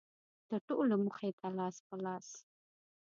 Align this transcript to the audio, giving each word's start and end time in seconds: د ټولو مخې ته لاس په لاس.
د 0.49 0.51
ټولو 0.67 0.95
مخې 1.05 1.29
ته 1.39 1.47
لاس 1.57 1.75
په 1.87 1.95
لاس. 2.05 2.27